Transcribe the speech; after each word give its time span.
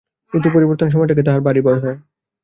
ঋতুপরিবর্তনের 0.33 0.93
সময়টাকে 0.93 1.23
তাহার 1.23 1.41
ভারি 1.41 1.61
ভয়। 1.61 1.81